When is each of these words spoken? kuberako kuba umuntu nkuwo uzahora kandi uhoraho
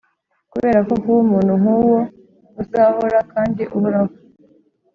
kuberako 0.51 0.91
kuba 1.01 1.19
umuntu 1.25 1.53
nkuwo 1.61 1.99
uzahora 2.61 3.19
kandi 3.33 3.61
uhoraho 3.75 4.11